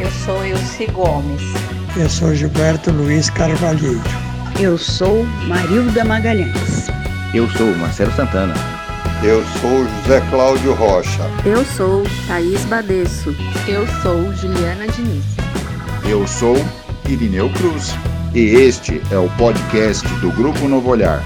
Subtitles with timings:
[0.00, 1.42] Eu sou Ilse Gomes.
[1.96, 4.00] Eu sou Gilberto Luiz Carvalheiro.
[4.60, 6.86] Eu sou Marilda Magalhães.
[7.34, 8.54] Eu sou Marcelo Santana.
[9.24, 11.22] Eu sou José Cláudio Rocha.
[11.44, 13.34] Eu sou Thaís Badesso.
[13.66, 15.24] Eu sou Juliana Diniz.
[16.08, 16.56] Eu sou
[17.08, 17.92] Irineu Cruz.
[18.34, 21.20] E este é o podcast do Grupo Novo Olhar.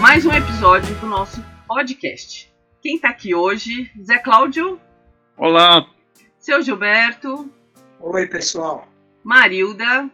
[0.00, 2.52] Mais um episódio do nosso podcast.
[2.82, 3.90] Quem está aqui hoje?
[4.04, 4.80] Zé Cláudio.
[5.36, 5.86] Olá.
[6.46, 7.50] Seu Gilberto.
[7.98, 8.86] Oi, pessoal.
[9.24, 10.08] Marilda.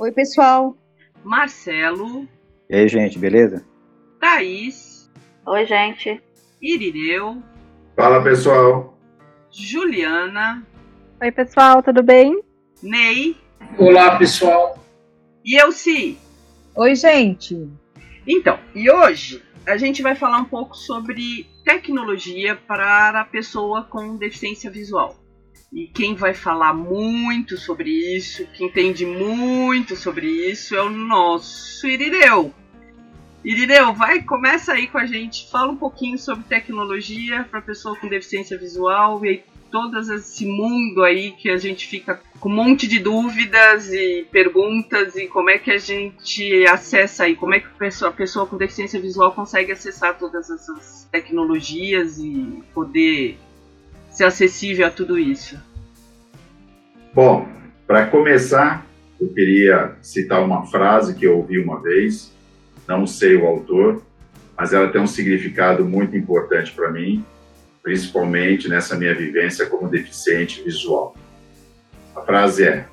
[0.00, 0.76] Oi, pessoal.
[1.22, 2.26] Marcelo.
[2.68, 3.64] E aí, gente, beleza?
[4.18, 5.08] Thaís.
[5.46, 6.20] Oi, gente.
[6.60, 7.40] Irineu.
[7.94, 8.98] Fala, pessoal.
[9.48, 10.66] Juliana.
[11.22, 12.42] Oi, pessoal, tudo bem?
[12.82, 13.36] Ney.
[13.78, 14.84] Olá, pessoal.
[15.44, 16.18] E eu, sim.
[16.74, 17.70] Oi, gente.
[18.26, 24.16] Então, e hoje a gente vai falar um pouco sobre tecnologia para a pessoa com
[24.16, 25.24] deficiência visual.
[25.72, 31.86] E quem vai falar muito sobre isso, que entende muito sobre isso, é o nosso
[31.86, 32.54] Irineu.
[33.44, 38.08] Irineu, vai, começa aí com a gente, fala um pouquinho sobre tecnologia para pessoa com
[38.08, 42.98] deficiência visual e todo esse mundo aí que a gente fica com um monte de
[42.98, 47.70] dúvidas e perguntas e como é que a gente acessa aí, como é que a
[47.70, 53.38] pessoa, a pessoa com deficiência visual consegue acessar todas essas tecnologias e poder
[54.16, 55.60] ser acessível a tudo isso.
[57.12, 57.46] Bom,
[57.86, 58.86] para começar,
[59.20, 62.32] eu queria citar uma frase que eu ouvi uma vez,
[62.88, 64.02] não sei o autor,
[64.56, 67.22] mas ela tem um significado muito importante para mim,
[67.82, 71.14] principalmente nessa minha vivência como deficiente visual.
[72.16, 72.86] A frase é: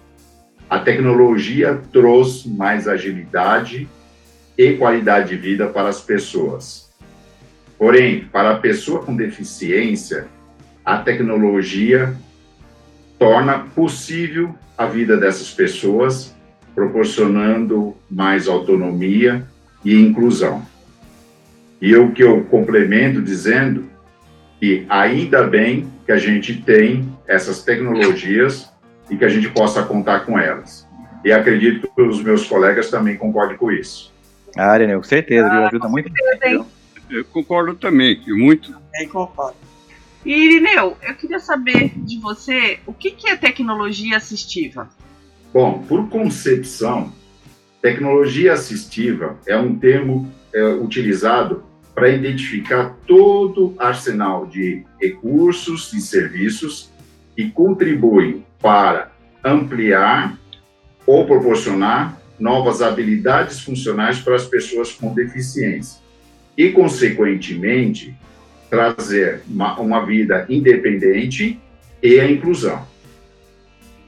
[0.70, 3.88] A tecnologia trouxe mais agilidade
[4.58, 6.92] e qualidade de vida para as pessoas.
[7.78, 10.28] Porém, para a pessoa com deficiência,
[10.86, 12.14] a tecnologia
[13.18, 16.36] torna possível a vida dessas pessoas,
[16.76, 19.46] proporcionando mais autonomia
[19.86, 20.66] e inclusão.
[21.82, 23.90] E o que eu complemento dizendo
[24.62, 28.72] e ainda bem que a gente tem essas tecnologias
[29.10, 30.88] e que a gente possa contar com elas.
[31.24, 34.14] E acredito que os meus colegas também concordem com isso.
[34.58, 36.12] Ah, Areneu, com certeza, ah, ajuda muito.
[36.44, 36.66] Eu,
[37.10, 38.72] eu concordo também, que muito.
[38.72, 39.58] Também concordo.
[40.26, 44.90] E Irineu, eu queria saber de você o que, que é tecnologia assistiva?
[45.54, 47.12] Bom, por concepção,
[47.82, 51.64] tecnologia assistiva é um termo é, utilizado
[51.94, 56.90] para identificar todo arsenal de recursos e serviços
[57.36, 59.12] que contribuem para
[59.44, 60.38] ampliar
[61.06, 66.02] ou proporcionar novas habilidades funcionais para as pessoas com deficiência
[66.58, 68.16] e, consequentemente,
[68.74, 71.60] trazer uma, uma vida independente
[72.02, 72.88] e a inclusão.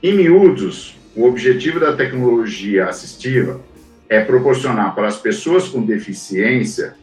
[0.02, 3.62] Em miúdos, o objetivo da tecnologia assistiva
[4.09, 6.96] é proporcionar para as pessoas com deficiência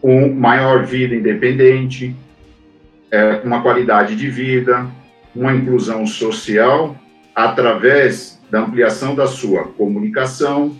[0.00, 2.14] com maior vida independente,
[3.10, 4.86] é, uma qualidade de vida,
[5.34, 6.94] uma inclusão social
[7.34, 10.76] através da ampliação da sua comunicação,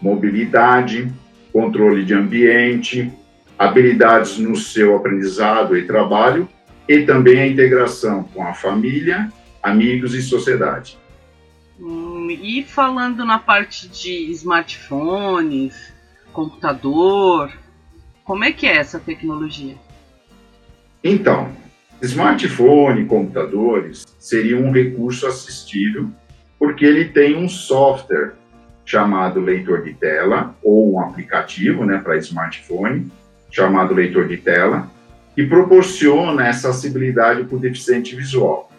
[0.00, 1.12] mobilidade,
[1.52, 3.12] controle de ambiente,
[3.60, 6.48] habilidades no seu aprendizado e trabalho
[6.88, 9.30] e também a integração com a família,
[9.62, 10.98] amigos e sociedade.
[11.78, 15.92] Hum, e falando na parte de smartphones,
[16.32, 17.52] computador,
[18.24, 19.76] como é que é essa tecnologia?
[21.04, 21.52] Então,
[22.00, 26.08] smartphone, computadores seriam um recurso assistível
[26.58, 28.32] porque ele tem um software
[28.86, 33.10] chamado leitor de tela ou um aplicativo, né, para smartphone
[33.50, 34.90] chamado leitor de tela
[35.34, 38.70] que proporciona essa acessibilidade para o deficiente visual.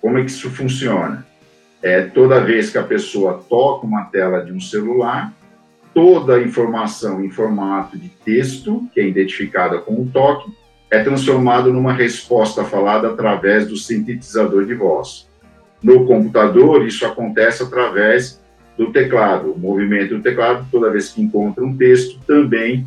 [0.00, 1.26] Como é que isso funciona?
[1.82, 5.32] É toda vez que a pessoa toca uma tela de um celular,
[5.94, 10.52] toda a informação em formato de texto, que é identificada com o toque,
[10.90, 15.28] é transformado numa resposta falada através do sintetizador de voz.
[15.82, 18.40] No computador, isso acontece através
[18.76, 19.52] do teclado.
[19.52, 22.86] O movimento do teclado, toda vez que encontra um texto, também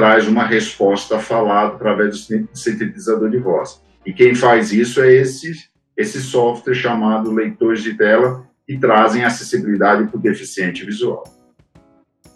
[0.00, 3.82] traz uma resposta falada através do sintetizador de voz.
[4.06, 5.52] E quem faz isso é esse,
[5.94, 11.22] esse software chamado leitores de tela que trazem acessibilidade para o deficiente visual.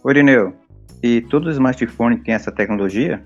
[0.03, 0.55] Orineu,
[1.03, 3.25] e todos os smartphones têm essa tecnologia?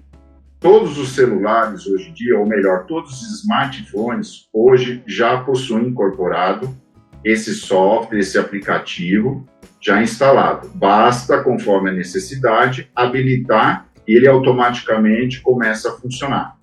[0.61, 6.73] Todos os celulares hoje em dia, ou melhor, todos os smartphones hoje já possuem incorporado
[7.25, 9.45] esse software, esse aplicativo
[9.81, 10.69] já instalado.
[10.77, 16.57] Basta, conforme a necessidade, habilitar e ele automaticamente começa a funcionar.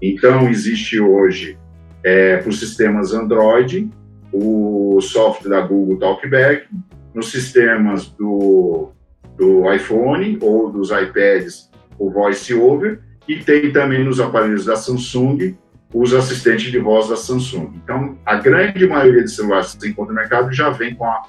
[0.00, 1.58] Então, existe hoje,
[2.04, 3.90] é, para os sistemas Android,
[4.32, 6.68] o software da Google Talkback,
[7.12, 8.92] nos sistemas do,
[9.36, 15.56] do iPhone ou dos iPads, o VoiceOver, e tem também nos aparelhos da Samsung
[15.92, 17.72] os assistentes de voz da Samsung.
[17.82, 21.22] Então, a grande maioria de celulares que se encontra no mercado já vem com a,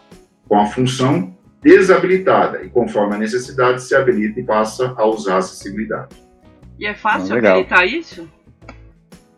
[0.48, 5.38] com a função desabilitada e conforme a necessidade se habilita e passa a usar a
[5.38, 6.16] acessibilidade.
[6.80, 8.30] E é fácil ah, habilitar isso?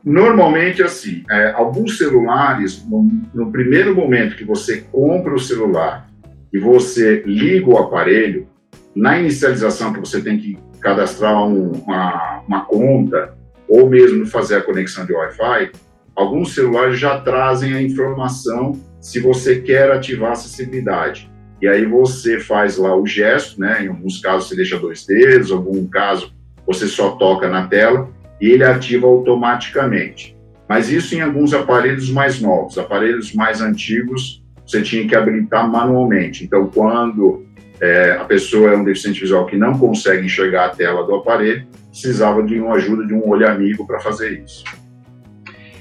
[0.03, 6.09] Normalmente assim, é, alguns celulares no, no, primeiro momento que você compra o celular
[6.53, 8.47] e você liga o aparelho,
[8.95, 13.37] na inicialização que você tem que cadastrar um, uma, uma conta
[13.67, 15.71] ou mesmo fazer a conexão de Wi-Fi,
[16.15, 21.31] alguns celulares já trazem a informação se você quer ativar a acessibilidade.
[21.61, 23.83] E aí você faz lá o gesto, né?
[23.83, 26.33] Em alguns casos você deixa dois dedos, em algum caso
[26.65, 28.09] você só toca na tela
[28.39, 30.37] e ele ativa automaticamente.
[30.67, 36.43] Mas isso em alguns aparelhos mais novos, aparelhos mais antigos, você tinha que habilitar manualmente.
[36.43, 37.43] Então, quando
[37.81, 41.67] é, a pessoa é um deficiente visual que não consegue enxergar a tela do aparelho,
[41.89, 44.63] precisava de uma ajuda de um olho amigo para fazer isso.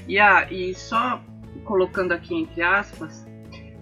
[0.07, 1.21] E, ah, e só
[1.63, 3.27] colocando aqui entre aspas,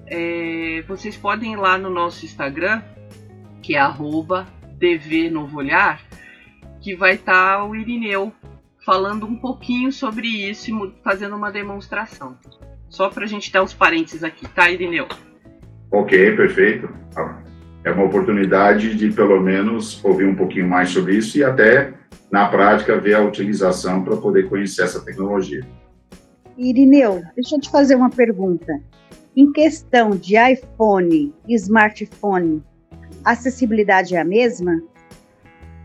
[0.07, 2.81] é, vocês podem ir lá no nosso Instagram,
[3.61, 4.47] que é arroba
[5.53, 6.01] Olhar,
[6.79, 8.31] que vai estar tá o Irineu
[8.85, 12.37] falando um pouquinho sobre isso e fazendo uma demonstração.
[12.87, 15.07] Só para a gente dar os parênteses aqui, tá, Irineu?
[15.91, 16.89] Ok, perfeito.
[17.83, 21.93] É uma oportunidade de, pelo menos, ouvir um pouquinho mais sobre isso e até,
[22.31, 25.65] na prática, ver a utilização para poder conhecer essa tecnologia.
[26.57, 28.81] Irineu, deixa eu te fazer uma pergunta.
[29.39, 32.63] Em questão de iPhone e smartphone,
[33.23, 34.81] a acessibilidade é a mesma?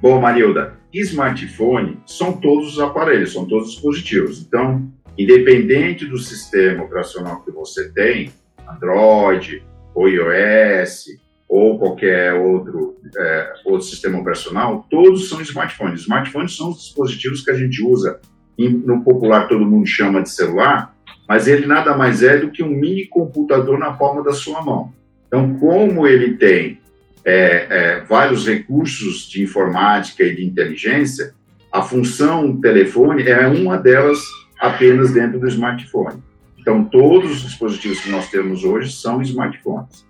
[0.01, 4.41] Bom, Marilda, smartphone são todos os aparelhos, são todos os dispositivos.
[4.41, 8.33] Então, independente do sistema operacional que você tem,
[8.67, 9.63] Android
[9.95, 11.09] ou iOS
[11.47, 16.01] ou qualquer outro, é, outro sistema operacional, todos são smartphones.
[16.01, 18.19] Smartphones são os dispositivos que a gente usa,
[18.59, 20.97] no popular todo mundo chama de celular,
[21.29, 24.93] mas ele nada mais é do que um mini computador na palma da sua mão.
[25.27, 26.79] Então, como ele tem
[27.25, 31.35] é, é, vários recursos de informática e de inteligência,
[31.71, 34.21] a função telefone é uma delas
[34.61, 36.23] apenas dentro do smartphone.
[36.59, 40.07] Então, todos os dispositivos que nós temos hoje são smartphones.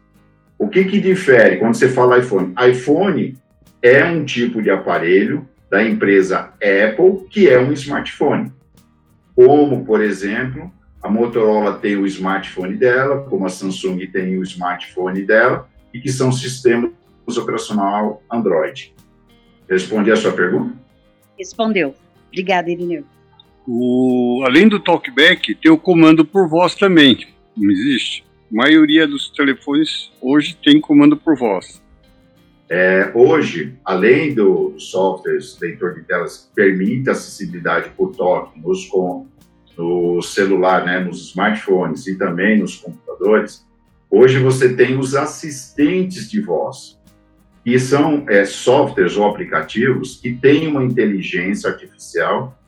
[0.58, 2.54] O que, que difere quando você fala iPhone?
[2.68, 3.36] iPhone
[3.80, 8.52] é um tipo de aparelho da empresa Apple que é um smartphone.
[9.34, 10.70] Como, por exemplo,
[11.02, 16.12] a Motorola tem o smartphone dela, como a Samsung tem o smartphone dela, e que
[16.12, 16.92] são sistemas
[17.36, 18.94] operacional Android.
[19.68, 20.76] Respondi a sua pergunta?
[21.38, 21.94] Respondeu.
[22.28, 23.04] Obrigada, Irineu.
[23.66, 27.26] O, além do talkback, tem o comando por voz também.
[27.56, 28.24] Não existe?
[28.52, 31.82] A maioria dos telefones hoje tem comando por voz.
[32.68, 39.26] É, hoje, além do software leitor de telas que permite acessibilidade por toque nos, com,
[39.76, 43.66] no celular, né, nos smartphones e também nos computadores,
[44.10, 47.00] hoje você tem os assistentes de voz,
[47.64, 52.58] que são é, softwares ou aplicativos que têm uma inteligência artificial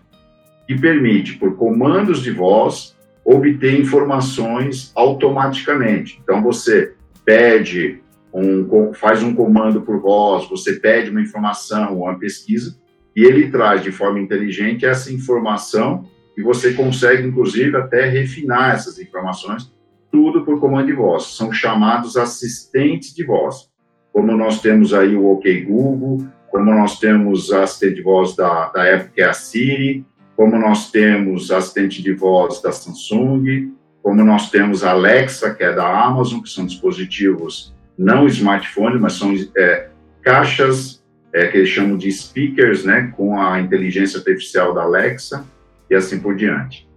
[0.66, 6.20] que permite, por comandos de voz, obter informações automaticamente.
[6.22, 6.94] Então, você
[7.24, 8.00] pede,
[8.32, 12.76] um, faz um comando por voz, você pede uma informação uma pesquisa,
[13.16, 18.98] e ele traz de forma inteligente essa informação e você consegue, inclusive, até refinar essas
[18.98, 19.72] informações,
[20.10, 21.36] tudo por comando de voz.
[21.36, 23.68] São chamados assistentes de voz.
[24.12, 28.68] Como nós temos aí o OK Google, como nós temos a assistente de voz da,
[28.68, 30.04] da Apple, que é a Siri,
[30.36, 33.72] como nós temos a assistente de voz da Samsung,
[34.02, 39.14] como nós temos a Alexa, que é da Amazon, que são dispositivos não smartphones, mas
[39.14, 39.88] são é,
[40.22, 45.44] caixas é, que eles chamam de speakers, né, com a inteligência artificial da Alexa,
[45.90, 46.88] e assim por diante.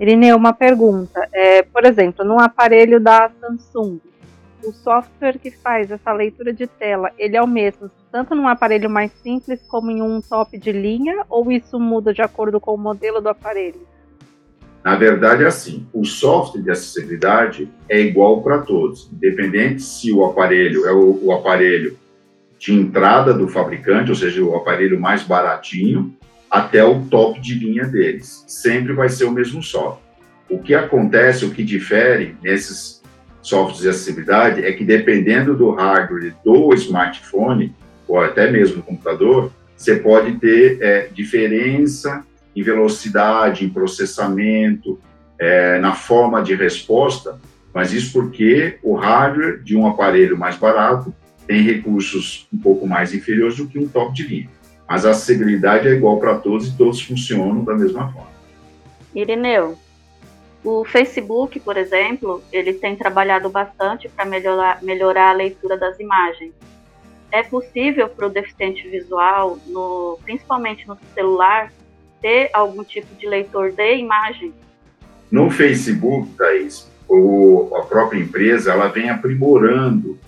[0.00, 1.28] Irineu, uma pergunta.
[1.32, 4.00] É, por exemplo, num aparelho da Samsung,
[4.64, 8.90] o software que faz essa leitura de tela, ele é o mesmo, tanto num aparelho
[8.90, 12.78] mais simples como em um top de linha, ou isso muda de acordo com o
[12.78, 13.80] modelo do aparelho?
[14.84, 20.24] Na verdade, é assim: o software de acessibilidade é igual para todos, independente se o
[20.24, 21.96] aparelho é o, o aparelho
[22.58, 26.14] de entrada do fabricante, ou seja, o aparelho mais baratinho,
[26.50, 28.44] até o top de linha deles.
[28.46, 30.02] Sempre vai ser o mesmo software.
[30.48, 33.02] O que acontece, o que difere nesses
[33.42, 37.74] softwares de acessibilidade é que dependendo do hardware do smartphone
[38.06, 42.24] ou até mesmo do computador, você pode ter é, diferença
[42.56, 44.98] em velocidade, em processamento,
[45.38, 47.38] é, na forma de resposta,
[47.72, 51.14] mas isso porque o hardware de um aparelho mais barato
[51.46, 54.50] tem recursos um pouco mais inferiores do que um top de linha.
[54.88, 58.30] Mas a acessibilidade é igual para todos e todos funcionam da mesma forma.
[59.14, 59.76] Irineu,
[60.64, 66.52] o Facebook, por exemplo, ele tem trabalhado bastante para melhorar, melhorar a leitura das imagens.
[67.30, 71.72] É possível para o deficiente visual, no, principalmente no celular,
[72.20, 74.52] ter algum tipo de leitor de imagem?
[75.30, 80.18] No Facebook, Thaís, o, a própria empresa ela vem aprimorando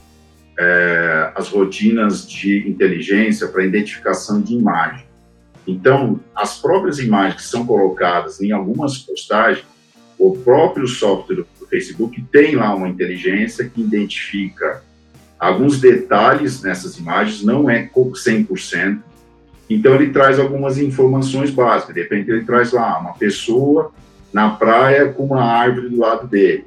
[0.62, 5.06] é, as rotinas de inteligência para identificação de imagem.
[5.66, 9.64] Então, as próprias imagens que são colocadas em algumas postagens,
[10.18, 14.82] o próprio software do Facebook tem lá uma inteligência que identifica
[15.38, 18.98] alguns detalhes nessas imagens, não é 100%,
[19.70, 21.94] então ele traz algumas informações básicas.
[21.94, 23.92] De repente ele traz lá uma pessoa
[24.30, 26.66] na praia com uma árvore do lado dele,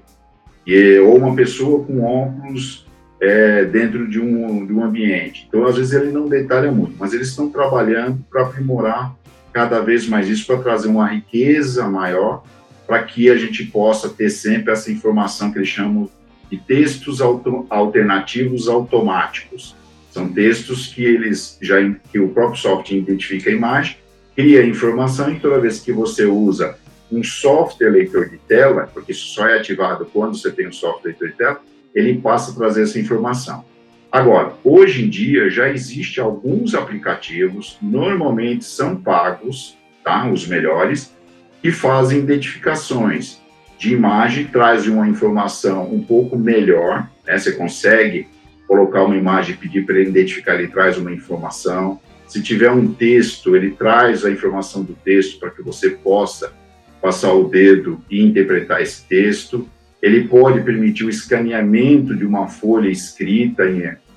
[0.66, 2.84] e, ou uma pessoa com óculos
[3.24, 5.46] é, dentro de um, de um ambiente.
[5.48, 9.15] Então às vezes ele não detalha muito, mas eles estão trabalhando para aprimorar
[9.53, 12.44] cada vez mais isso para trazer uma riqueza maior
[12.86, 16.10] para que a gente possa ter sempre essa informação que eles chamam
[16.51, 19.74] de textos auto, alternativos automáticos.
[20.12, 21.77] São textos que eles já
[22.12, 23.96] que o próprio software identifica a imagem,
[24.36, 26.77] cria a informação e toda vez que você usa
[27.10, 31.12] um software leitor de tela, porque isso só é ativado quando você tem um software
[31.12, 31.62] leitor de tela,
[31.94, 33.64] ele passa a trazer essa informação.
[34.12, 40.30] Agora, hoje em dia já existe alguns aplicativos, normalmente são pagos, tá?
[40.30, 41.14] Os melhores,
[41.62, 43.42] que fazem identificações
[43.78, 47.38] de imagem, trazem uma informação um pouco melhor, né?
[47.38, 48.28] Você consegue
[48.68, 52.00] colocar uma imagem e pedir para ele identificar, ele traz uma informação.
[52.28, 56.54] Se tiver um texto, ele traz a informação do texto para que você possa
[57.02, 59.68] passar o dedo e interpretar esse texto.
[60.04, 63.64] Ele pode permitir o escaneamento de uma folha escrita,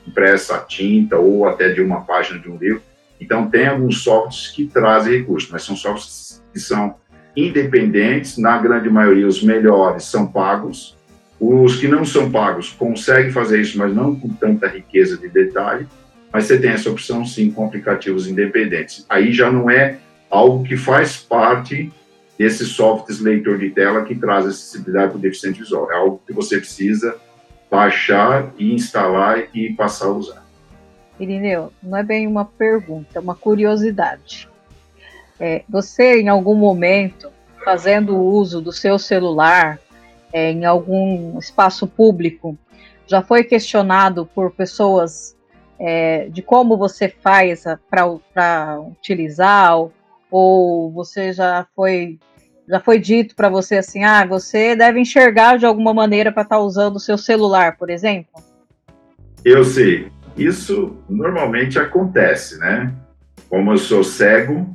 [0.04, 2.82] impressa a tinta ou até de uma página de um livro.
[3.20, 6.96] Então, tem alguns softwares que trazem recursos, mas são softwares que são
[7.36, 10.96] independentes, na grande maioria os melhores são pagos,
[11.38, 15.86] os que não são pagos conseguem fazer isso, mas não com tanta riqueza de detalhe.
[16.32, 19.06] Mas você tem essa opção, sim, com aplicativos independentes.
[19.08, 21.92] Aí já não é algo que faz parte
[22.38, 25.90] desses softwares leitor de tela que traz acessibilidade para o deficiente visual.
[25.90, 27.16] É algo que você precisa
[27.70, 30.46] baixar e instalar e passar a usar.
[31.18, 34.48] Irineu, não é bem uma pergunta, é uma curiosidade.
[35.40, 37.30] É, você, em algum momento,
[37.64, 39.78] fazendo uso do seu celular,
[40.32, 42.56] é, em algum espaço público,
[43.06, 45.36] já foi questionado por pessoas
[45.78, 49.92] é, de como você faz para utilizar, ou,
[50.36, 52.18] ou você já foi
[52.68, 56.56] já foi dito para você assim, ah, você deve enxergar de alguma maneira para estar
[56.56, 58.42] tá usando o seu celular, por exemplo?
[59.44, 60.10] Eu sei.
[60.36, 62.92] Isso normalmente acontece, né?
[63.48, 64.66] Como eu sou cego,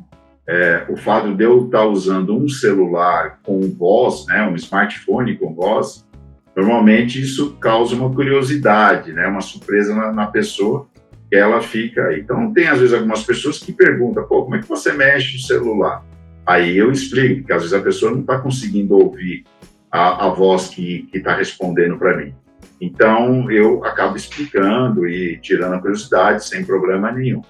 [0.48, 5.54] é, o fato de eu estar usando um celular com voz, né, um smartphone com
[5.54, 6.08] voz,
[6.56, 10.88] normalmente isso causa uma curiosidade, né, uma surpresa na, na pessoa
[11.32, 12.18] ela fica.
[12.18, 15.40] Então tem às vezes algumas pessoas que perguntam, pô, como é que você mexe no
[15.40, 16.04] celular?
[16.46, 19.44] Aí eu explico, que às vezes a pessoa não está conseguindo ouvir
[19.92, 22.34] a, a voz que está respondendo para mim.
[22.80, 27.42] Então eu acabo explicando e tirando a curiosidade sem problema nenhum.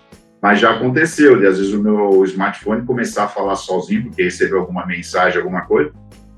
[0.42, 4.60] Mas já aconteceu de às vezes o meu smartphone começar a falar sozinho, porque recebeu
[4.60, 5.92] alguma mensagem, alguma coisa,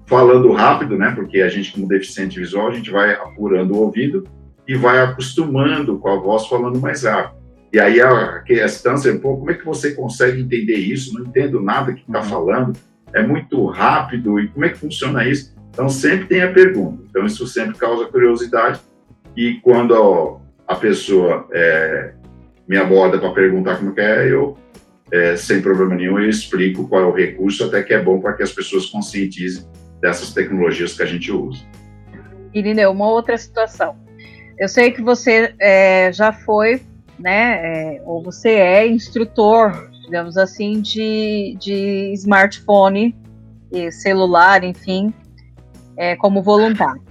[0.05, 1.12] falando rápido, né?
[1.15, 4.27] Porque a gente, como deficiente visual, a gente vai apurando o ouvido
[4.67, 7.43] e vai acostumando com a voz falando mais rápido.
[7.72, 11.13] E aí a questão é, pô, como é que você consegue entender isso?
[11.13, 12.25] Não entendo nada que está uhum.
[12.25, 12.79] falando,
[13.13, 15.55] é muito rápido, e como é que funciona isso?
[15.72, 17.03] Então sempre tem a pergunta.
[17.10, 18.79] Então isso sempre causa curiosidade,
[19.36, 22.13] e quando a pessoa é,
[22.67, 24.55] me aborda para perguntar como é, eu,
[25.12, 28.34] é, sem problema nenhum, eu explico qual é o recurso, até que é bom para
[28.34, 29.67] que as pessoas conscientizem
[30.00, 31.63] dessas tecnologias que a gente usa.
[32.53, 34.02] Irineu, uma outra situação.
[34.57, 36.81] Eu sei que você é, já foi,
[37.19, 43.15] né, é, ou você é instrutor, digamos assim, de, de smartphone
[43.91, 45.12] celular, enfim,
[45.98, 47.01] é, como voluntário.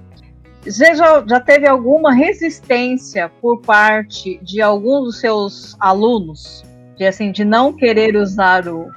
[0.64, 6.62] Você já, já teve alguma resistência por parte de alguns dos seus alunos,
[6.96, 8.88] de assim, de não querer usar o,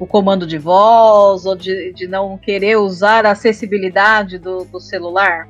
[0.00, 5.48] o comando de voz ou de, de não querer usar a acessibilidade do, do celular?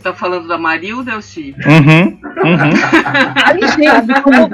[0.00, 1.54] Você está falando da Marilda, Elci?
[1.66, 2.18] Uhum.
[2.42, 2.72] uhum.
[3.44, 4.44] Aí, gente, como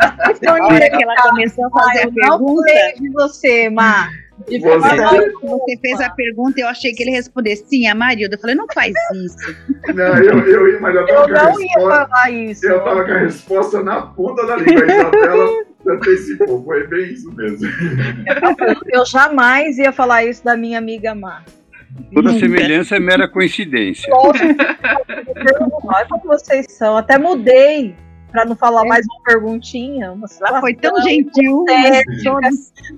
[0.64, 4.08] hora que ela começou a fazer a eu não pergunta, falei de você, Má.
[4.48, 4.68] De Você-
[5.02, 5.58] alguma.
[5.58, 8.34] você fez a pergunta, eu achei que ele respondesse sim, a Marilda.
[8.34, 9.56] Eu falei, não faz isso.
[9.94, 12.06] Não, eu, eu ia, mas eu Eu tava a não ia resposta.
[12.08, 12.66] falar isso.
[12.66, 14.82] Eu tava com a resposta na ponta da língua.
[14.82, 15.48] A Isabela
[15.88, 16.64] antecipou.
[16.64, 17.68] Foi bem isso mesmo.
[18.92, 21.42] Eu jamais ia falar isso da minha amiga Má.
[22.12, 24.12] Toda semelhança é mera coincidência.
[24.14, 26.96] Olha como vocês são.
[26.96, 27.94] Até mudei
[28.30, 30.12] para não falar mais uma perguntinha.
[30.12, 31.64] Uma Ela foi tão gentil.
[31.68, 32.40] hipotética.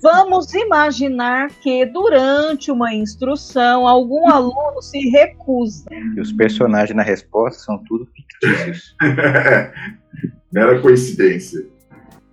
[0.02, 5.84] Vamos imaginar que durante uma instrução algum aluno se recusa.
[6.16, 8.96] E os personagens na resposta são tudo fictícios.
[10.52, 11.66] Mera coincidência.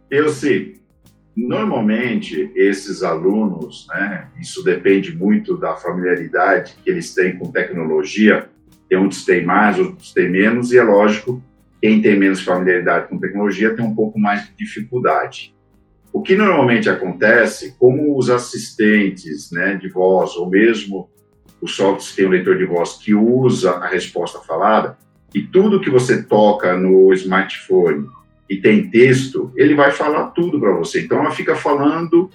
[0.10, 0.82] Eu sei.
[1.36, 8.50] Normalmente, esses alunos, né, isso depende muito da familiaridade que eles têm com tecnologia.
[8.88, 11.44] Tem uns têm mais, outros têm menos, e é lógico,
[11.82, 15.54] quem tem menos familiaridade com tecnologia tem um pouco mais de dificuldade.
[16.14, 21.10] O que normalmente acontece, como os assistentes né, de voz, ou mesmo
[21.62, 24.98] os softwares que tem um leitor de voz que usa a resposta falada,
[25.34, 28.08] e tudo que você toca no smartphone
[28.50, 31.02] e tem texto, ele vai falar tudo para você.
[31.02, 32.30] Então ela fica falando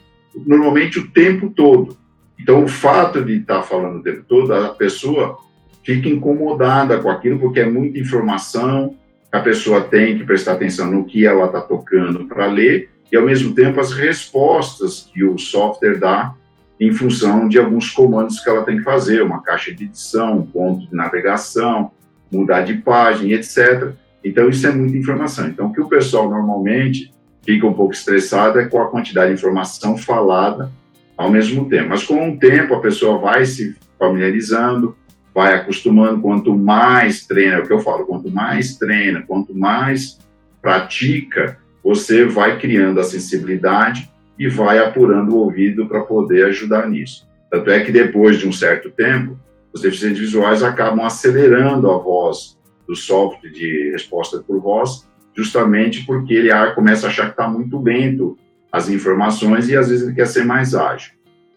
[0.46, 1.96] normalmente o tempo todo.
[2.38, 5.38] Então o fato de estar falando o tempo todo, a pessoa
[5.84, 8.96] fica incomodada com aquilo porque é muita informação,
[9.30, 13.24] a pessoa tem que prestar atenção no que ela está tocando para ler e ao
[13.24, 16.34] mesmo tempo as respostas que o software dá
[16.80, 20.46] em função de alguns comandos que ela tem que fazer, uma caixa de edição, um
[20.46, 21.92] ponto de navegação,
[22.32, 23.92] mudar de página, etc.
[24.24, 25.48] Então, isso é muita informação.
[25.48, 29.34] Então, o que o pessoal normalmente fica um pouco estressado é com a quantidade de
[29.34, 30.70] informação falada
[31.16, 31.88] ao mesmo tempo.
[31.88, 34.96] Mas, com o tempo, a pessoa vai se familiarizando,
[35.34, 36.20] vai acostumando.
[36.20, 40.18] Quanto mais treina, é o que eu falo, quanto mais treina, quanto mais
[40.60, 47.26] pratica, você vai criando a sensibilidade e vai apurando o ouvido para poder ajudar nisso.
[47.50, 49.38] Tanto é que depois de um certo tempo,
[49.72, 52.58] os deficientes visuais acabam acelerando a voz
[52.90, 57.80] do software de resposta por voz, justamente porque ele começa a achar que está muito
[57.80, 58.36] lento
[58.72, 61.12] as informações e às vezes ele quer ser mais ágil.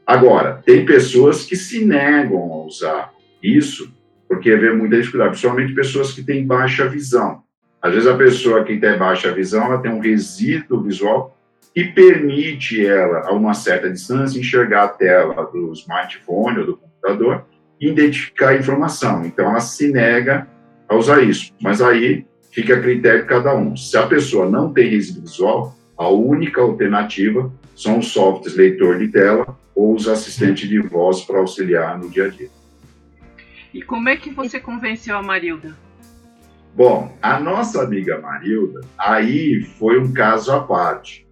[0.06, 3.92] Agora, tem pessoas que se negam a usar isso
[4.28, 7.42] porque vê muita dificuldade, principalmente pessoas que têm baixa visão.
[7.82, 11.36] Às vezes a pessoa que tem baixa visão, ela tem um resíduo visual
[11.74, 17.46] que permite ela, a uma certa distância, enxergar a tela do smartphone ou do computador
[17.82, 19.26] e identificar a informação.
[19.26, 20.48] Então, ela se nega
[20.94, 21.54] a usar isso.
[21.62, 23.76] Mas aí fica a critério de cada um.
[23.76, 29.08] Se a pessoa não tem resíduo visual, a única alternativa são os softwares leitor de
[29.08, 32.50] tela ou os assistentes de voz para auxiliar no dia a dia.
[33.74, 35.76] E como é que você convenceu a Marilda?
[36.76, 41.28] Bom, a nossa amiga Marilda, aí foi um caso à parte.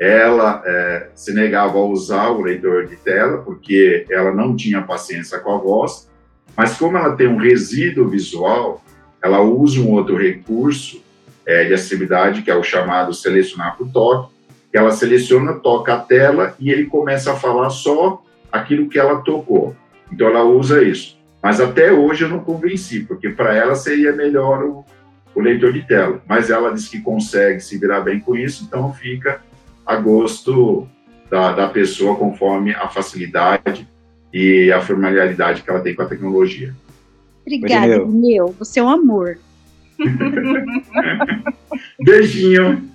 [0.00, 5.38] Ela é, se negava a usar o leitor de tela porque ela não tinha paciência
[5.40, 6.08] com a voz,
[6.56, 8.82] mas como ela tem um resíduo visual,
[9.22, 11.02] ela usa um outro recurso
[11.46, 14.32] é, de acessibilidade, que é o chamado selecionar por toque,
[14.70, 19.22] que ela seleciona, toca a tela e ele começa a falar só aquilo que ela
[19.22, 19.74] tocou.
[20.12, 21.18] Então ela usa isso.
[21.42, 24.84] Mas até hoje eu não convenci, porque para ela seria melhor o,
[25.34, 26.20] o, leitor de tela.
[26.26, 29.40] Mas ela diz que consegue se virar bem com isso, então fica
[29.86, 30.86] a gosto
[31.30, 33.88] da, da pessoa conforme a facilidade
[34.32, 36.74] e a familiaridade que ela tem com a tecnologia.
[37.56, 38.54] Obrigada, meu.
[38.58, 39.38] Você é um amor.
[41.98, 42.90] Beijinho.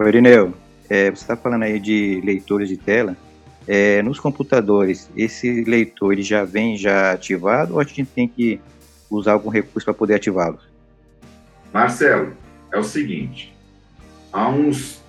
[0.00, 0.54] Irineu,
[0.88, 3.16] é, você está falando aí de leitores de tela.
[3.66, 8.60] É, nos computadores, esse leitor ele já vem já ativado ou a gente tem que
[9.10, 10.58] usar algum recurso para poder ativá-lo?
[11.72, 12.34] Marcelo,
[12.72, 13.54] é o seguinte:
[14.32, 15.02] há uns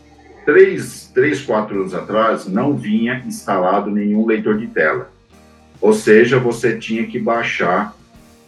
[0.46, 5.12] 3, 3, 4 anos atrás, não vinha instalado nenhum leitor de tela.
[5.82, 7.96] Ou seja, você tinha que baixar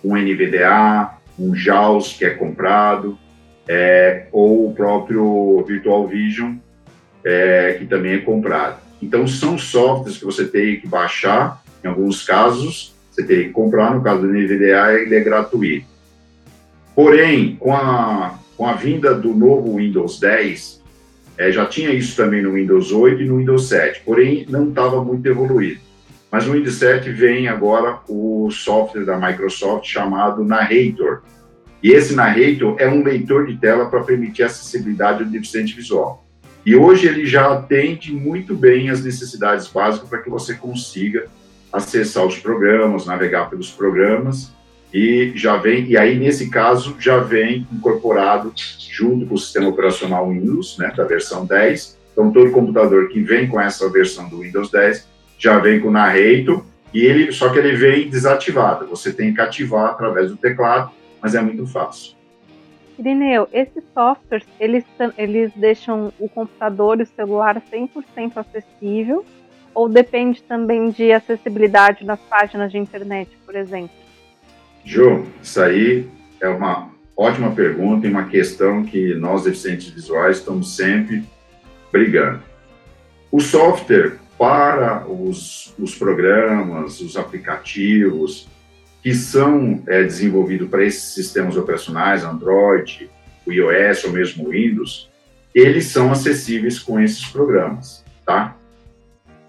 [0.04, 3.18] um NVDA, um JAWS que é comprado,
[3.68, 6.56] é, ou o próprio Virtual Vision,
[7.24, 8.80] é, que também é comprado.
[9.02, 13.94] Então, são softwares que você tem que baixar, em alguns casos, você teria que comprar,
[13.94, 15.86] no caso do NVDA, ele é gratuito.
[16.96, 20.78] Porém, com a, com a vinda do novo Windows 10,
[21.40, 25.04] É, já tinha isso também no Windows 8 e no Windows 7, porém não estava
[25.04, 25.80] muito evoluído.
[26.32, 31.22] Mas no Windows 7 vem agora o software da Microsoft chamado Narrator.
[31.82, 36.26] E esse Narrator é um leitor de tela para permitir acessibilidade ao deficiente visual.
[36.66, 41.28] E hoje ele já atende muito bem as necessidades básicas para que você consiga
[41.72, 44.52] acessar os programas, navegar pelos programas
[44.94, 48.54] e já vem e aí nesse caso já vem incorporado
[48.90, 51.98] junto com o sistema operacional Windows, né, da versão 10.
[52.12, 55.08] Então todo computador que vem com essa versão do Windows 10
[55.38, 58.88] já vem com o Narrator e ele só que ele vem desativado.
[58.88, 62.16] Você tem que ativar através do teclado, mas é muito fácil.
[62.98, 64.84] Irineu, esses softwares, eles,
[65.18, 69.24] eles deixam o computador e o celular 100% acessível
[69.78, 73.92] ou depende também de acessibilidade nas páginas de internet, por exemplo?
[74.84, 76.08] Jô, isso aí
[76.42, 81.24] é uma ótima pergunta e uma questão que nós, deficientes visuais, estamos sempre
[81.92, 82.42] brigando.
[83.32, 88.48] O software para os, os programas, os aplicativos
[89.02, 93.10] que são é, desenvolvidos para esses sistemas operacionais, Android,
[93.46, 95.10] o iOS ou mesmo o Windows,
[95.56, 98.56] eles são acessíveis com esses programas, tá?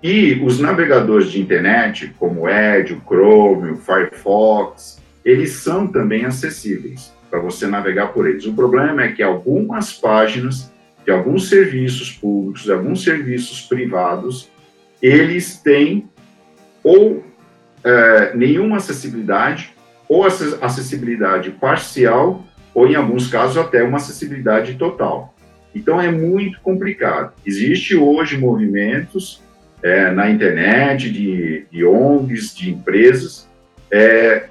[0.02, 6.24] E os navegadores de internet, como o Edge, o Chrome, o Firefox, eles são também
[6.24, 8.46] acessíveis para você navegar por eles.
[8.46, 10.72] O problema é que algumas páginas
[11.04, 14.48] de alguns serviços públicos, de alguns serviços privados,
[15.02, 16.08] eles têm
[16.82, 17.24] ou
[17.84, 19.74] é, nenhuma acessibilidade,
[20.08, 25.34] ou acessibilidade parcial, ou em alguns casos até uma acessibilidade total.
[25.74, 27.34] Então é muito complicado.
[27.44, 29.42] Existe hoje movimentos
[29.82, 33.48] é, na internet, de, de, ONGs, de empresas,
[33.90, 34.48] é,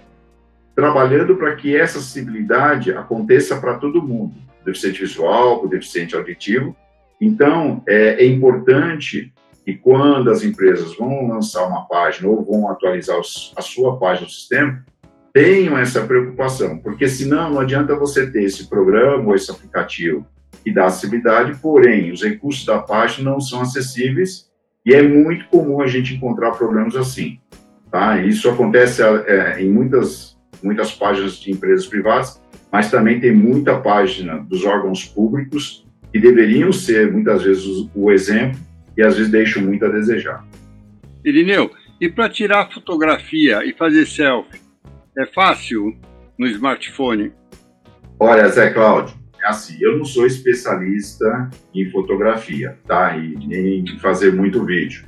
[0.76, 6.76] trabalhando para que essa acessibilidade aconteça para todo mundo, deficiente visual, deficiente auditivo.
[7.20, 9.34] Então, é, é, importante
[9.68, 14.26] que quando as empresas vão lançar uma página ou vão atualizar os, a sua página
[14.26, 14.82] no sistema,
[15.34, 20.26] tenham essa preocupação, porque senão não adianta você ter esse programa ou esse aplicativo
[20.64, 24.50] que dá acessibilidade, porém, os recursos da página não são acessíveis
[24.86, 27.38] e é muito comum a gente encontrar problemas assim.
[27.92, 28.22] Tá?
[28.22, 34.38] Isso acontece é, em muitas, muitas páginas de empresas privadas, mas também tem muita página
[34.38, 38.66] dos órgãos públicos que deveriam ser, muitas vezes, o exemplo
[38.98, 40.46] e às vezes deixam muito a desejar.
[41.24, 44.60] Irineu, e para tirar fotografia e fazer selfie,
[45.18, 45.96] é fácil
[46.38, 47.32] no smartphone?
[48.20, 53.16] Olha, Zé Cláudio, assim, eu não sou especialista em fotografia, tá?
[53.18, 55.06] E nem em fazer muito vídeo.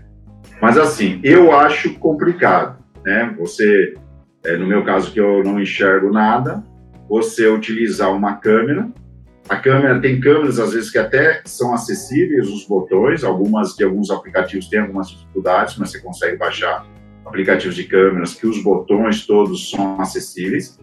[0.62, 3.34] Mas assim, eu acho complicado, né?
[3.40, 3.96] Você,
[4.46, 6.64] é, no meu caso que eu não enxergo nada,
[7.08, 8.90] você utilizar uma câmera.
[9.50, 14.12] A câmera tem câmeras às vezes que até são acessíveis os botões, algumas de alguns
[14.12, 16.86] aplicativos têm algumas dificuldades, mas você consegue baixar
[17.26, 20.80] aplicativos de câmeras que os botões todos são acessíveis.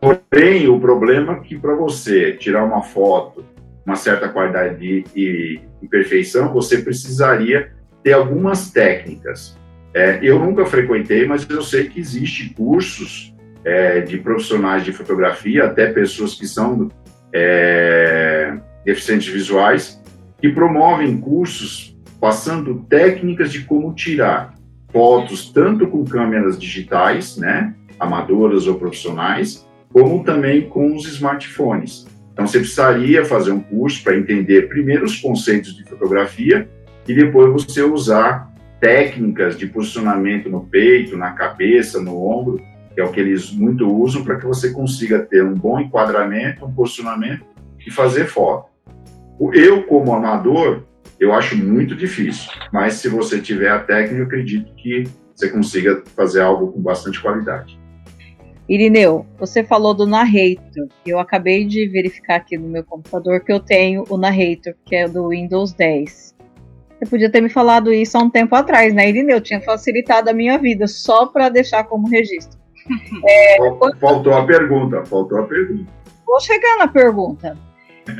[0.00, 3.44] Porém, o problema é que para você tirar uma foto,
[3.86, 9.56] uma certa qualidade e, e perfeição, você precisaria ter algumas técnicas.
[9.94, 15.64] É, eu nunca frequentei, mas eu sei que existe cursos é, de profissionais de fotografia,
[15.64, 16.88] até pessoas que são
[17.32, 20.00] é, deficientes visuais,
[20.40, 24.54] que promovem cursos passando técnicas de como tirar
[24.92, 32.06] fotos tanto com câmeras digitais, né, amadoras ou profissionais, como também com os smartphones.
[32.32, 36.68] Então, você precisaria fazer um curso para entender primeiro os conceitos de fotografia
[37.06, 42.62] e depois você usar técnicas de posicionamento no peito, na cabeça, no ombro,
[42.94, 46.64] que é o que eles muito usam para que você consiga ter um bom enquadramento,
[46.64, 47.44] um posicionamento
[47.86, 48.68] e fazer foto.
[49.52, 50.84] Eu, como amador,
[51.18, 56.02] eu acho muito difícil, mas se você tiver a técnica, eu acredito que você consiga
[56.14, 57.80] fazer algo com bastante qualidade.
[58.68, 60.86] Irineu, você falou do Narrator.
[61.04, 65.08] Eu acabei de verificar aqui no meu computador que eu tenho o Narrator, que é
[65.08, 66.36] do Windows 10.
[67.00, 69.40] Você podia ter me falado isso há um tempo atrás, né, Irineu?
[69.40, 72.59] Tinha facilitado a minha vida, só para deixar como registro.
[73.24, 73.56] É,
[74.00, 75.90] faltou a pergunta, faltou a pergunta.
[76.26, 77.56] Vou chegar na pergunta.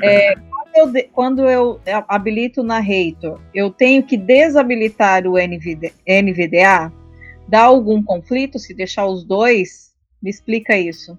[0.02, 6.92] É, quando, eu, quando eu habilito o Narrator, eu tenho que desabilitar o NVD, NVDA?
[7.48, 9.90] Dá algum conflito se deixar os dois?
[10.22, 11.18] Me explica isso.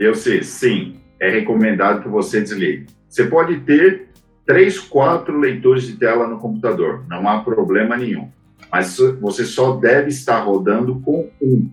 [0.00, 0.96] Eu sei, sim.
[1.20, 2.86] É recomendado que você desligue.
[3.08, 4.08] Você pode ter
[4.44, 8.28] três, quatro leitores de tela no computador, não há problema nenhum.
[8.70, 11.70] Mas você só deve estar rodando com um.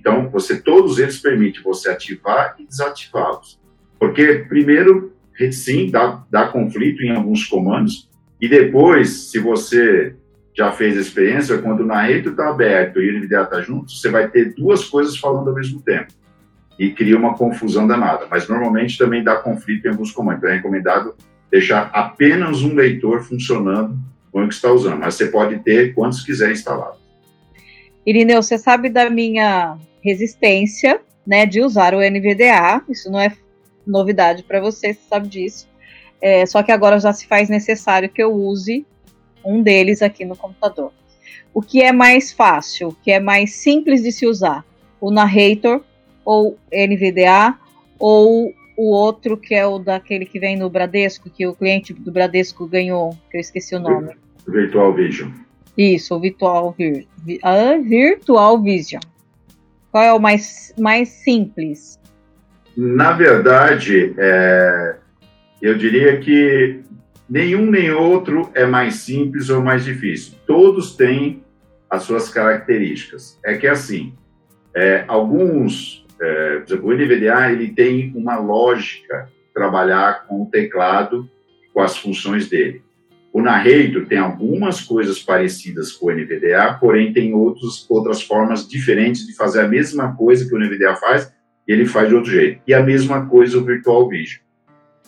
[0.00, 3.60] Então, você todos eles permite você ativar e desativá-los.
[3.98, 5.12] Porque, primeiro,
[5.52, 8.08] sim, dá, dá conflito em alguns comandos,
[8.40, 10.16] E depois, se você
[10.56, 14.08] já fez a experiência, quando o narrator está aberto e o NVDA está junto, você
[14.08, 16.14] vai ter duas coisas falando ao mesmo tempo.
[16.78, 18.26] E cria uma confusão danada.
[18.30, 20.38] Mas normalmente também dá conflito em alguns comandos.
[20.38, 21.14] Então é recomendado
[21.50, 23.98] deixar apenas um leitor funcionando
[24.32, 25.00] com o que está usando.
[25.00, 26.96] Mas você pode ter quantos quiser instalado.
[28.06, 32.82] Irineu, você sabe da minha resistência né, de usar o NVDA.
[32.88, 33.32] Isso não é
[33.86, 35.68] novidade para você, você sabe disso.
[36.20, 38.86] É, só que agora já se faz necessário que eu use
[39.44, 40.92] um deles aqui no computador.
[41.52, 44.64] O que é mais fácil, o que é mais simples de se usar?
[45.00, 45.82] O Narrator
[46.24, 47.58] ou NVDA
[47.98, 52.12] ou o outro que é o daquele que vem no Bradesco, que o cliente do
[52.12, 54.14] Bradesco ganhou, que eu esqueci o nome.
[54.46, 55.30] Virtual Vision.
[55.76, 57.06] Isso, o Virtual, Vir,
[57.42, 59.00] a Virtual Vision.
[59.90, 61.98] Qual é o mais, mais simples?
[62.76, 64.96] Na verdade, é,
[65.60, 66.80] eu diria que
[67.28, 70.34] nenhum nem outro é mais simples ou mais difícil.
[70.46, 71.42] Todos têm
[71.88, 73.38] as suas características.
[73.44, 74.14] É que assim,
[74.74, 81.28] é, alguns, é, por exemplo, o NVDA ele tem uma lógica trabalhar com o teclado,
[81.74, 82.82] com as funções dele.
[83.32, 89.26] O Narrator tem algumas coisas parecidas com o NVDA, porém tem outros, outras formas diferentes
[89.26, 91.32] de fazer a mesma coisa que o NVDA faz,
[91.66, 92.60] e ele faz de outro jeito.
[92.66, 94.40] E a mesma coisa o Virtual Vision.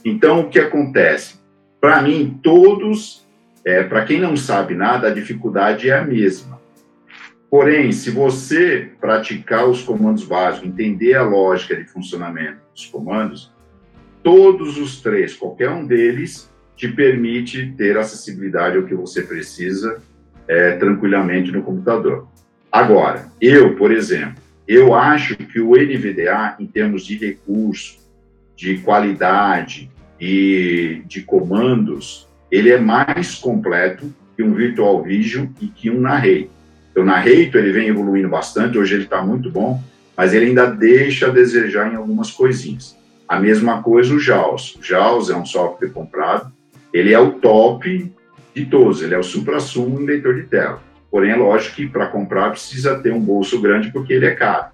[0.05, 1.41] Então, o que acontece?
[1.81, 3.27] Para mim, todos,
[3.65, 6.61] é, para quem não sabe nada, a dificuldade é a mesma.
[7.51, 13.53] Porém, se você praticar os comandos básicos, entender a lógica de funcionamento dos comandos,
[14.23, 20.01] todos os três, qualquer um deles, te permite ter acessibilidade ao que você precisa
[20.49, 22.29] é, tranquilamente no computador.
[22.71, 27.99] Agora, eu, por exemplo, eu acho que o NVDA, em termos de recurso,
[28.57, 35.91] de qualidade e de comandos, ele é mais completo que um Virtual Vision e que
[35.91, 36.49] um Narrator.
[36.97, 39.83] O Narrator ele vem evoluindo bastante, hoje ele está muito bom,
[40.17, 42.97] mas ele ainda deixa a desejar em algumas coisinhas.
[43.27, 44.77] A mesma coisa o JAWS.
[44.77, 46.53] O JAWS é um software comprado,
[46.93, 48.13] ele é o top
[48.55, 50.83] de todos, ele é o supra-sumo em leitor de tela.
[51.11, 54.67] Porém, é lógico que para comprar precisa ter um bolso grande porque ele é caro.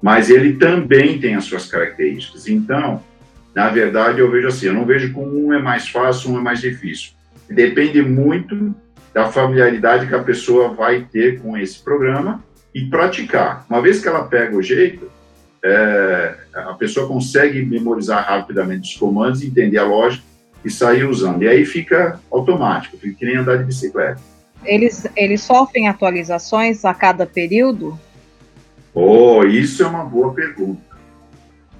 [0.00, 2.48] Mas ele também tem as suas características.
[2.48, 3.02] Então,
[3.54, 6.42] na verdade, eu vejo assim, eu não vejo como um é mais fácil, um é
[6.42, 7.12] mais difícil.
[7.48, 8.74] Depende muito
[9.12, 12.42] da familiaridade que a pessoa vai ter com esse programa
[12.74, 13.66] e praticar.
[13.68, 15.10] Uma vez que ela pega o jeito,
[15.62, 20.31] é, a pessoa consegue memorizar rapidamente os comandos, entender a lógica
[20.64, 21.42] e sair usando.
[21.42, 24.20] E aí fica automático, fica que nem andar de bicicleta.
[24.64, 27.98] Eles, eles sofrem atualizações a cada período?
[28.94, 30.82] Oh, isso é uma boa pergunta.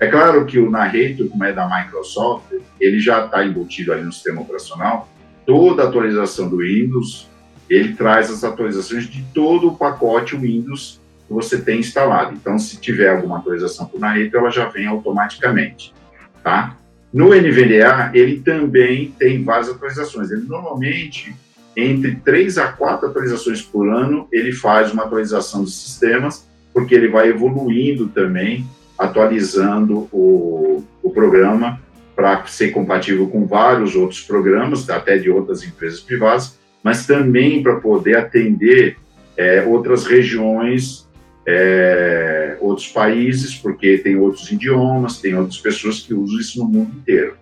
[0.00, 4.12] É claro que o Narrator, como é da Microsoft, ele já está embutido ali no
[4.12, 5.08] sistema operacional.
[5.46, 7.28] Toda atualização do Windows,
[7.70, 12.34] ele traz as atualizações de todo o pacote Windows que você tem instalado.
[12.34, 15.94] Então, se tiver alguma atualização para o Narrator, ela já vem automaticamente,
[16.42, 16.76] tá?
[17.12, 20.30] No NVDA, ele também tem várias atualizações.
[20.30, 21.34] Ele normalmente,
[21.76, 27.08] entre três a quatro atualizações por ano, ele faz uma atualização dos sistemas, porque ele
[27.08, 28.64] vai evoluindo também,
[28.98, 31.78] atualizando o, o programa
[32.16, 37.76] para ser compatível com vários outros programas, até de outras empresas privadas, mas também para
[37.76, 38.96] poder atender
[39.36, 41.06] é, outras regiões
[41.46, 46.96] é, outros países, porque tem outros idiomas, tem outras pessoas que usam isso no mundo
[46.96, 47.36] inteiro.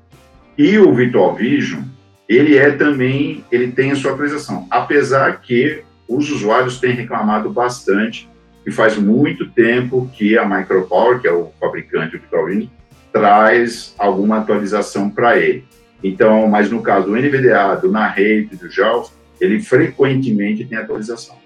[0.56, 1.82] E o Virtual Vision,
[2.28, 8.28] ele é também, ele tem a sua atualização, apesar que os usuários têm reclamado bastante,
[8.66, 12.68] e faz muito tempo que a Micropower, que é o fabricante do Virtual Vision,
[13.12, 15.64] traz alguma atualização para ele.
[16.02, 21.36] Então, mas no caso do NVDA, do Narrate, do JAWS, ele frequentemente tem atualização.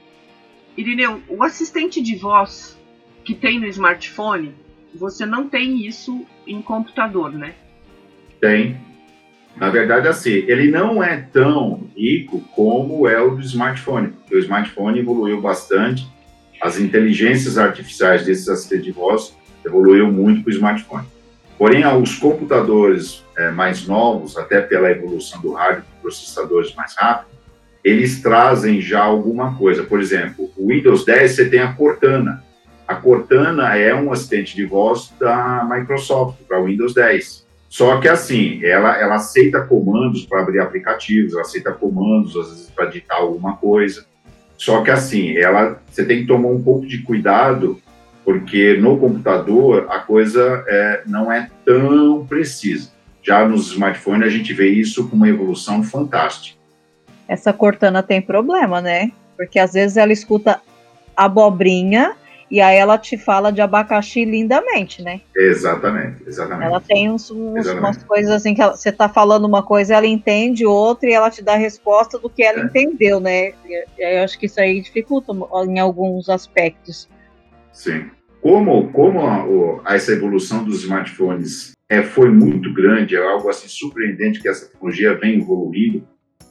[0.76, 2.78] Irineu, o assistente de voz
[3.24, 4.54] que tem no smartphone,
[4.94, 7.54] você não tem isso em computador, né?
[8.40, 8.76] Tem.
[9.56, 14.98] Na verdade, assim, ele não é tão rico como é o do smartphone, o smartphone
[14.98, 16.06] evoluiu bastante,
[16.60, 21.06] as inteligências artificiais desses assistentes de voz evoluiu muito com o smartphone.
[21.56, 27.34] Porém, os computadores é, mais novos, até pela evolução do hardware, processadores mais rápidos,
[27.85, 29.83] eles trazem já alguma coisa.
[29.83, 32.42] Por exemplo, o Windows 10 você tem a Cortana.
[32.88, 37.44] A Cortana é um assistente de voz da Microsoft para o Windows 10.
[37.68, 42.70] Só que assim, ela, ela aceita comandos para abrir aplicativos, ela aceita comandos às vezes
[42.70, 44.07] para digitar alguma coisa.
[44.57, 47.81] Só que assim, ela você tem que tomar um pouco de cuidado
[48.25, 52.90] porque no computador a coisa é, não é tão precisa.
[53.23, 56.63] Já nos smartphones a gente vê isso com uma evolução fantástica.
[57.28, 59.10] Essa Cortana tem problema, né?
[59.37, 60.60] Porque às vezes ela escuta
[61.16, 62.16] abobrinha
[62.50, 65.20] e aí ela te fala de abacaxi lindamente, né?
[65.34, 66.66] Exatamente, exatamente.
[66.66, 70.06] Ela tem uns, uns umas coisas assim que ela, você tá falando uma coisa, ela
[70.06, 72.64] entende outra e ela te dá a resposta do que ela é.
[72.64, 73.52] entendeu, né?
[73.98, 75.32] Eu acho que isso aí dificulta
[75.66, 77.08] em alguns aspectos.
[77.72, 78.10] Sim.
[78.40, 84.40] Como, como a, essa evolução dos smartphones é, foi muito grande, é algo assim surpreendente
[84.40, 86.06] que essa tecnologia vem evoluindo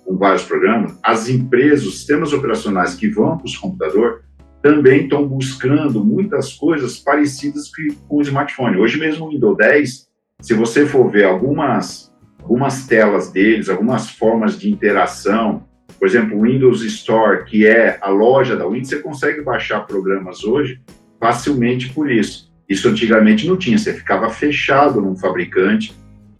[0.05, 4.21] com vários programas, as empresas, os sistemas operacionais que vão para os computadores
[4.61, 7.69] também estão buscando muitas coisas parecidas
[8.07, 8.77] com o smartphone.
[8.77, 10.07] Hoje mesmo o Windows 10,
[10.41, 15.65] se você for ver algumas, algumas telas deles, algumas formas de interação,
[15.99, 20.43] por exemplo, o Windows Store, que é a loja da Windows, você consegue baixar programas
[20.43, 20.81] hoje
[21.19, 22.51] facilmente por isso.
[22.67, 25.93] Isso antigamente não tinha, você ficava fechado num fabricante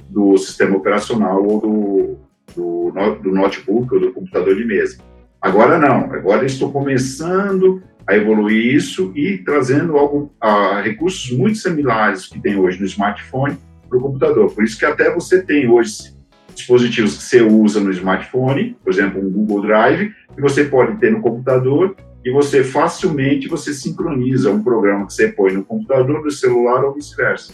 [0.10, 2.20] do sistema operacional ou do,
[2.56, 4.98] do, do notebook ou do computador de mesa.
[5.42, 12.28] Agora não, agora estou começando a evoluir isso e trazendo algo, a, recursos muito similares
[12.28, 13.58] que tem hoje no smartphone
[13.90, 14.52] para o computador.
[14.52, 16.14] Por isso que até você tem hoje
[16.54, 21.12] dispositivos que você usa no smartphone, por exemplo, um Google Drive, que você pode ter
[21.12, 26.32] no computador e você facilmente você sincroniza um programa que você põe no computador, no
[26.32, 27.54] celular ou vice-versa.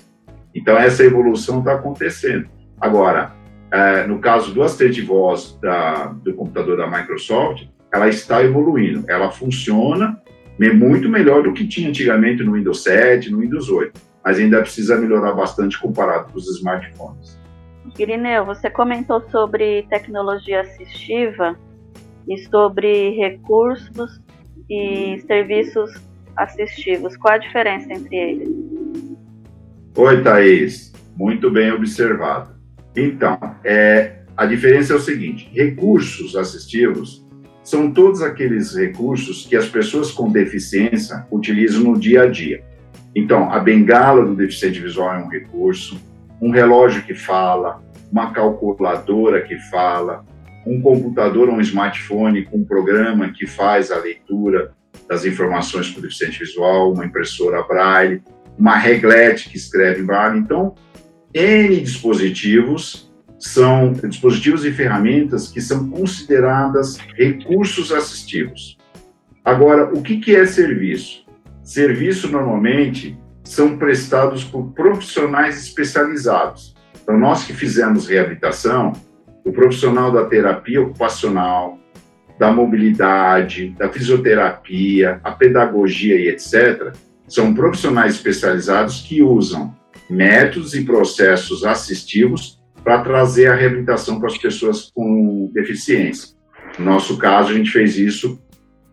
[0.53, 2.47] Então essa evolução está acontecendo.
[2.79, 3.33] Agora,
[3.71, 9.05] é, no caso do assistente de voz da, do computador da Microsoft, ela está evoluindo.
[9.09, 10.19] Ela funciona
[10.73, 13.93] muito melhor do que tinha antigamente no Windows 7, no Windows 8,
[14.25, 17.39] mas ainda precisa melhorar bastante comparado com os smartphones.
[17.97, 21.57] Irineu, você comentou sobre tecnologia assistiva
[22.27, 24.21] e sobre recursos
[24.69, 25.91] e serviços
[26.35, 27.15] assistivos.
[27.17, 28.49] Qual a diferença entre eles?
[29.95, 30.93] Oi, Thaís.
[31.15, 32.58] Muito bem observado.
[32.95, 37.25] Então, é, a diferença é o seguinte: recursos assistivos
[37.63, 42.63] são todos aqueles recursos que as pessoas com deficiência utilizam no dia a dia.
[43.15, 45.99] Então, a bengala do deficiente visual é um recurso,
[46.41, 50.25] um relógio que fala, uma calculadora que fala,
[50.65, 54.71] um computador ou um smartphone com um programa que faz a leitura
[55.07, 58.21] das informações para o deficiente visual, uma impressora braille,
[58.57, 60.39] uma reglete que escreve em braille.
[60.39, 60.75] Então,
[61.33, 68.77] N dispositivos são dispositivos e ferramentas que são consideradas recursos assistivos.
[69.45, 71.25] Agora, o que, é serviço?
[71.63, 76.75] Serviço, normalmente, são prestados por profissionais especializados.
[77.01, 78.93] Então, nós que fizemos reabilitação,
[79.45, 81.79] o profissional da terapia ocupacional,
[82.39, 86.93] da mobilidade, da fisioterapia, a pedagogia e etc.,
[87.27, 89.77] são profissionais especializados que usam
[90.09, 96.35] métodos e processos assistivos para trazer a reabilitação para as pessoas com deficiência.
[96.77, 98.41] No nosso caso, a gente fez isso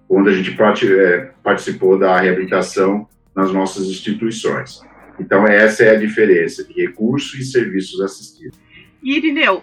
[0.08, 4.80] quando a gente é, participou da reabilitação nas nossas instituições.
[5.18, 8.58] Então, essa é a diferença de recursos e serviços assistidos.
[9.02, 9.62] E, Irineu,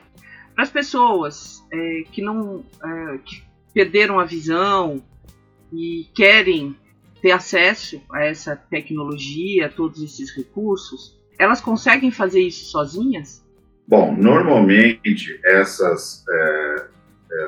[0.53, 5.03] para as pessoas é, que não é, que perderam a visão
[5.71, 6.75] e querem
[7.21, 13.43] ter acesso a essa tecnologia, a todos esses recursos, elas conseguem fazer isso sozinhas?
[13.87, 16.85] Bom, normalmente essas, é,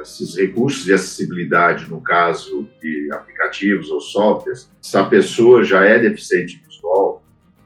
[0.01, 5.97] esses recursos de acessibilidade, no caso de aplicativos ou softwares, se a pessoa já é
[5.97, 7.23] deficiente visual,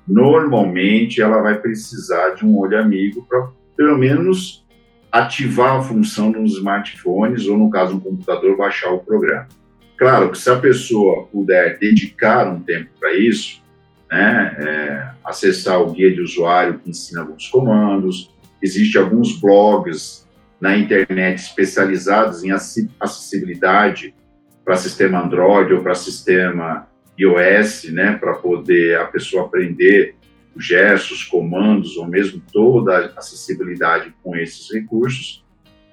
[0.08, 4.66] normalmente ela vai precisar de um olho amigo para, pelo menos,
[5.12, 9.48] ativar a função nos smartphones ou, no caso, no computador, baixar o programa.
[9.98, 13.62] Claro que se a pessoa puder dedicar um tempo para isso,
[14.12, 20.28] né, é, acessar o guia de usuário que ensina alguns comandos, Existem alguns blogs
[20.60, 24.14] na internet especializados em acessibilidade
[24.66, 30.16] para sistema Android ou para sistema iOS, né, para poder a pessoa aprender
[30.56, 35.46] os gestos, comandos ou mesmo toda a acessibilidade com esses recursos.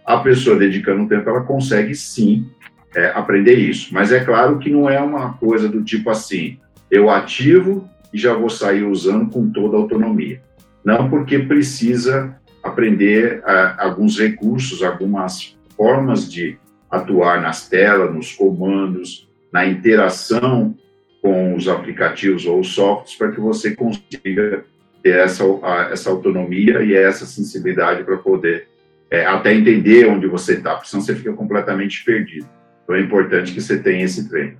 [0.05, 2.50] A pessoa dedicando tempo, ela consegue sim
[2.94, 3.92] é, aprender isso.
[3.92, 6.58] Mas é claro que não é uma coisa do tipo assim,
[6.90, 10.40] eu ativo e já vou sair usando com toda a autonomia.
[10.85, 16.59] Não porque precisa aprender uh, alguns recursos, algumas formas de
[16.90, 20.77] atuar nas telas, nos comandos, na interação
[21.23, 24.65] com os aplicativos ou softwares para que você consiga
[25.02, 25.44] ter essa,
[25.90, 28.69] essa autonomia e essa sensibilidade para poder
[29.11, 32.48] é, até entender onde você está, porque senão você fica completamente perdido.
[32.83, 34.59] Então é importante que você tenha esse treino.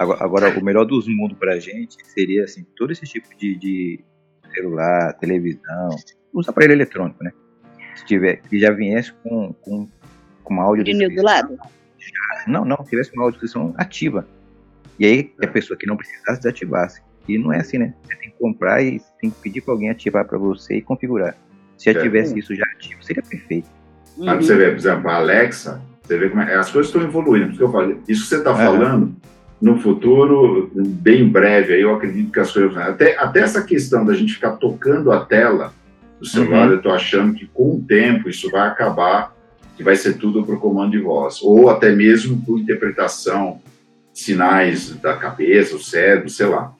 [0.00, 3.54] Agora, agora o melhor dos mundos para a gente seria assim, todo esse tipo de,
[3.56, 4.00] de
[4.54, 5.90] celular, televisão,
[6.32, 7.30] os aparelhos eletrônicos, né?
[7.94, 9.86] Se tiver, que já viesse com, com,
[10.42, 11.58] com áudio do lado.
[12.46, 14.26] não, não, tivesse uma audiodescrição ativa.
[14.98, 17.02] E aí a pessoa que não precisasse desativasse.
[17.28, 17.92] E não é assim, né?
[18.02, 21.36] Você tem que comprar e tem que pedir para alguém ativar para você e configurar.
[21.76, 23.68] Se já tivesse isso já ativo, seria perfeito.
[24.16, 24.34] Uhum.
[24.36, 27.48] você vê, por exemplo, a Alexa, você vê como é, as coisas estão evoluindo.
[27.48, 29.14] Porque eu falei, isso que você está falando,
[29.60, 32.76] no futuro, bem breve, aí eu acredito que as coisas.
[32.76, 35.74] Até, até essa questão da gente ficar tocando a tela
[36.18, 36.72] do celular, uhum.
[36.72, 39.34] eu estou achando que com o tempo isso vai acabar,
[39.76, 41.40] que vai ser tudo por comando de voz.
[41.42, 43.60] Ou até mesmo por interpretação,
[44.14, 46.72] sinais da cabeça, o cérebro, sei lá.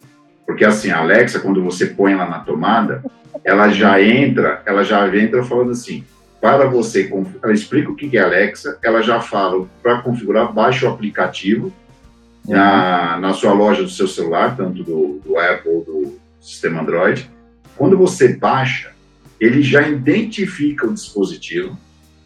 [0.46, 3.04] Porque assim, a Alexa, quando você põe ela na tomada,
[3.44, 6.04] ela já entra, ela já entra falando assim,
[6.40, 7.10] para você,
[7.42, 11.72] ela explica o que é Alexa, ela já fala para configurar, baixa o aplicativo.
[12.46, 17.30] Na, na sua loja do seu celular, tanto do, do Apple ou do sistema Android.
[17.76, 18.92] Quando você baixa,
[19.40, 21.76] ele já identifica o dispositivo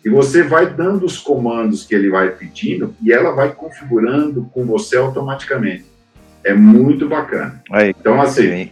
[0.05, 4.65] e você vai dando os comandos que ele vai pedindo e ela vai configurando com
[4.65, 5.85] você automaticamente.
[6.45, 7.63] É muito bacana.
[7.73, 8.71] Aí, então, assim,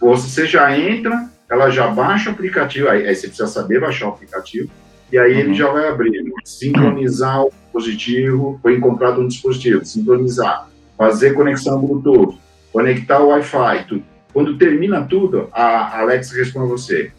[0.00, 4.10] você já entra, ela já baixa o aplicativo, aí, aí, você precisa saber baixar o
[4.10, 4.70] aplicativo,
[5.12, 5.38] e aí uhum.
[5.40, 12.38] ele já vai abrir, sincronizar o dispositivo, foi encontrado um dispositivo, sincronizar, fazer conexão Bluetooth,
[12.72, 14.04] conectar o Wi-Fi, tudo.
[14.32, 17.12] Quando termina tudo, a Alexa responde a você: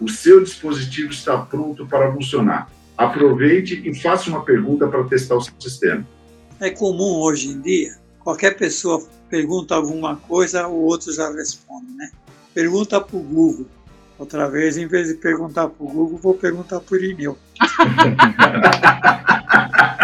[0.00, 2.70] o seu dispositivo está pronto para funcionar.
[2.96, 6.06] Aproveite e faça uma pergunta para testar o sistema.
[6.60, 12.10] É comum hoje em dia qualquer pessoa pergunta alguma coisa, o outro já responde, né?
[12.54, 13.66] Pergunta para o Google.
[14.18, 17.36] Outra vez, em vez de perguntar para o Google, vou perguntar para o Irineu.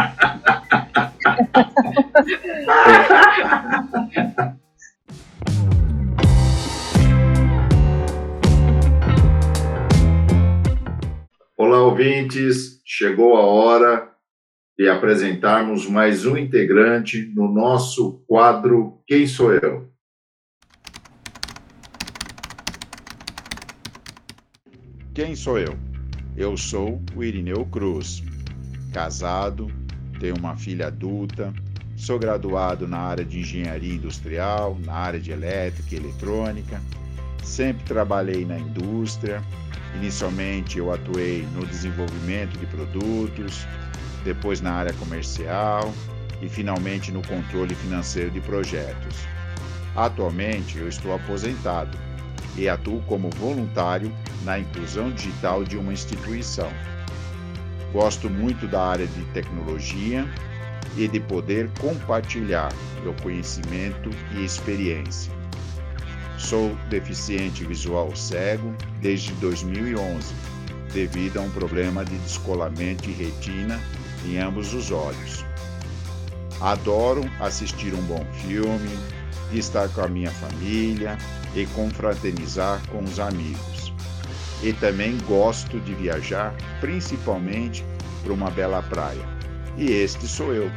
[11.57, 12.83] Olá, ouvintes.
[12.85, 14.11] Chegou a hora
[14.79, 19.91] e apresentarmos mais um integrante no nosso quadro Quem Sou Eu?
[25.15, 25.77] Quem sou eu?
[26.37, 28.23] Eu sou o Irineu Cruz,
[28.93, 29.69] casado,
[30.21, 31.53] tenho uma filha adulta,
[31.97, 36.81] sou graduado na área de engenharia industrial, na área de elétrica e eletrônica,
[37.43, 39.43] sempre trabalhei na indústria.
[39.97, 43.67] Inicialmente eu atuei no desenvolvimento de produtos,
[44.23, 45.93] depois na área comercial
[46.41, 49.17] e finalmente no controle financeiro de projetos.
[49.97, 51.99] Atualmente eu estou aposentado
[52.57, 54.13] e atuo como voluntário
[54.45, 56.71] na inclusão digital de uma instituição.
[57.93, 60.25] Gosto muito da área de tecnologia
[60.97, 62.73] e de poder compartilhar
[63.03, 65.33] meu conhecimento e experiência.
[66.39, 70.35] Sou deficiente visual cego desde 2011,
[70.93, 73.81] devido a um problema de descolamento de retina
[74.25, 75.45] em ambos os olhos.
[76.61, 78.91] Adoro assistir um bom filme,
[79.53, 81.19] estar com a minha família
[81.55, 83.90] e confraternizar com os amigos.
[84.63, 87.85] E também gosto de viajar, principalmente
[88.23, 89.27] para uma bela praia.
[89.77, 90.71] E este sou eu.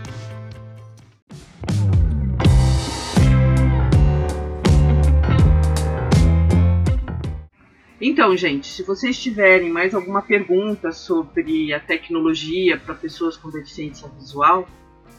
[8.06, 14.10] Então, gente, se vocês tiverem mais alguma pergunta sobre a tecnologia para pessoas com deficiência
[14.20, 14.68] visual,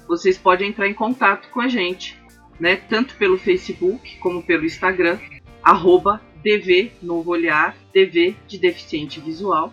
[0.07, 2.19] vocês podem entrar em contato com a gente,
[2.61, 2.77] né?
[2.77, 5.19] Tanto pelo Facebook como pelo Instagram,
[5.63, 9.73] arroba DV Novo Olhar, DV de Deficiente Visual,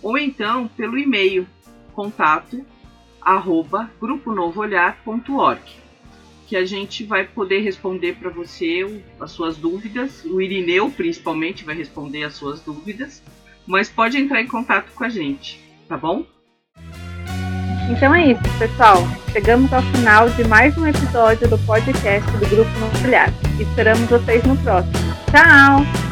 [0.00, 1.46] ou então pelo e-mail
[1.92, 2.64] contato
[3.20, 5.82] arroba gruponovoolhar.org
[6.52, 10.22] que a gente vai poder responder para você as suas dúvidas.
[10.26, 13.22] O Irineu, principalmente, vai responder as suas dúvidas.
[13.66, 15.58] Mas pode entrar em contato com a gente,
[15.88, 16.26] tá bom?
[17.90, 18.98] Então é isso, pessoal.
[19.32, 23.32] Chegamos ao final de mais um episódio do podcast do Grupo Nuclear.
[23.58, 24.92] Esperamos vocês no próximo.
[25.30, 26.11] Tchau!